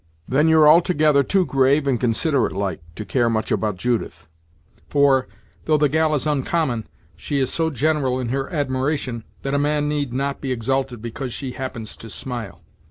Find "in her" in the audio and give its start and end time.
8.19-8.49